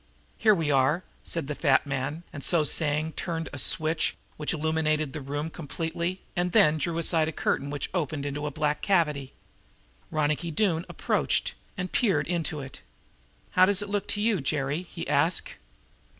"Here 0.39 0.55
we 0.55 0.71
are," 0.71 1.03
said 1.23 1.45
the 1.45 1.53
fat 1.53 1.85
man, 1.85 2.23
and, 2.33 2.43
so 2.43 2.63
saying, 2.63 3.05
he 3.05 3.11
turned 3.11 3.49
a 3.53 3.59
switch 3.59 4.17
which 4.35 4.51
illumined 4.51 5.13
the 5.13 5.21
room 5.21 5.51
completely 5.51 6.21
and 6.35 6.53
then 6.53 6.79
drew 6.79 6.97
aside 6.97 7.27
a 7.27 7.31
curtain 7.31 7.69
which 7.69 7.87
opened 7.93 8.25
into 8.25 8.47
a 8.47 8.49
black 8.49 8.81
cavity. 8.81 9.33
Ronicky 10.09 10.49
Doone 10.49 10.85
approached 10.89 11.53
and 11.77 11.91
peered 11.91 12.25
into 12.25 12.61
it. 12.61 12.81
"How 13.51 13.67
does 13.67 13.83
it 13.83 13.89
look 13.89 14.07
to 14.07 14.21
you, 14.21 14.41
Jerry?" 14.41 14.81
he 14.89 15.07
asked. 15.07 15.51